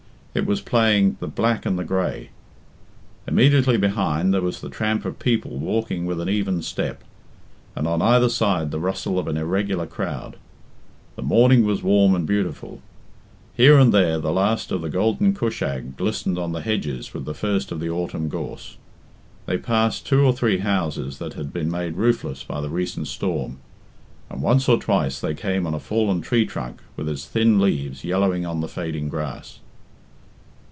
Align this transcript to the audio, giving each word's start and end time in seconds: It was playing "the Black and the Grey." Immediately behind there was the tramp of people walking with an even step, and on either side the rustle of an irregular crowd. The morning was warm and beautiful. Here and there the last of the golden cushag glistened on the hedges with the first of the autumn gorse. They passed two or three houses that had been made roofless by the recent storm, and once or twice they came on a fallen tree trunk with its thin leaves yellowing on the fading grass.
It 0.33 0.45
was 0.45 0.61
playing 0.61 1.17
"the 1.19 1.27
Black 1.27 1.65
and 1.65 1.77
the 1.77 1.83
Grey." 1.83 2.29
Immediately 3.27 3.75
behind 3.75 4.33
there 4.33 4.39
was 4.39 4.61
the 4.61 4.69
tramp 4.69 5.03
of 5.03 5.19
people 5.19 5.57
walking 5.57 6.05
with 6.05 6.21
an 6.21 6.29
even 6.29 6.61
step, 6.61 7.03
and 7.75 7.85
on 7.85 8.01
either 8.01 8.29
side 8.29 8.71
the 8.71 8.79
rustle 8.79 9.19
of 9.19 9.27
an 9.27 9.35
irregular 9.35 9.85
crowd. 9.85 10.37
The 11.17 11.21
morning 11.21 11.65
was 11.65 11.83
warm 11.83 12.15
and 12.15 12.25
beautiful. 12.25 12.81
Here 13.57 13.77
and 13.77 13.93
there 13.93 14.19
the 14.19 14.31
last 14.31 14.71
of 14.71 14.81
the 14.81 14.89
golden 14.89 15.33
cushag 15.33 15.97
glistened 15.97 16.39
on 16.39 16.53
the 16.53 16.61
hedges 16.61 17.13
with 17.13 17.25
the 17.25 17.33
first 17.35 17.69
of 17.69 17.81
the 17.81 17.89
autumn 17.89 18.29
gorse. 18.29 18.77
They 19.47 19.57
passed 19.57 20.05
two 20.05 20.21
or 20.23 20.31
three 20.31 20.59
houses 20.59 21.17
that 21.17 21.33
had 21.33 21.51
been 21.51 21.69
made 21.69 21.97
roofless 21.97 22.41
by 22.45 22.61
the 22.61 22.69
recent 22.69 23.07
storm, 23.09 23.57
and 24.29 24.41
once 24.41 24.69
or 24.69 24.79
twice 24.79 25.19
they 25.19 25.33
came 25.33 25.67
on 25.67 25.73
a 25.73 25.79
fallen 25.81 26.21
tree 26.21 26.45
trunk 26.45 26.81
with 26.95 27.09
its 27.09 27.25
thin 27.25 27.59
leaves 27.59 28.05
yellowing 28.05 28.45
on 28.45 28.61
the 28.61 28.69
fading 28.69 29.09
grass. 29.09 29.59